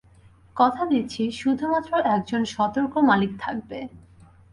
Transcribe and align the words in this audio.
কথা 0.55 0.83
দিচ্ছি, 0.85 1.23
শুধুমাত্র 1.31 1.91
একজন 2.15 2.41
সতর্ক 2.45 2.93
মালিক 3.09 3.31
থাকবে। 3.39 3.79